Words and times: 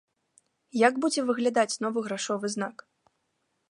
Як 0.87 0.97
будзе 1.05 1.21
выглядаць 1.29 1.79
новы 1.87 1.99
грашовы 2.09 2.45
знак? 2.59 2.77